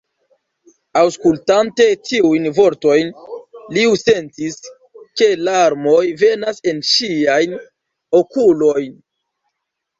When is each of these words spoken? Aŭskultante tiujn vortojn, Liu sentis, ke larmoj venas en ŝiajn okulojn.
Aŭskultante 1.01 1.85
tiujn 2.07 2.47
vortojn, 2.61 3.11
Liu 3.77 3.93
sentis, 4.05 4.59
ke 5.21 5.29
larmoj 5.51 6.03
venas 6.25 6.67
en 6.75 6.83
ŝiajn 6.95 7.57
okulojn. 8.25 9.01